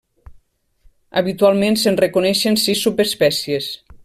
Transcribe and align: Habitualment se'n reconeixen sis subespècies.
Habitualment 1.21 1.79
se'n 1.83 2.01
reconeixen 2.01 2.61
sis 2.65 2.85
subespècies. 2.89 3.73